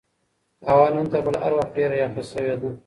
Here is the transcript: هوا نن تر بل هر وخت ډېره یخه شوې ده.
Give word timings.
هوا 0.67 0.87
نن 0.93 1.05
تر 1.11 1.19
بل 1.25 1.35
هر 1.43 1.53
وخت 1.57 1.71
ډېره 1.77 1.95
یخه 2.03 2.23
شوې 2.31 2.55
ده. 2.61 2.69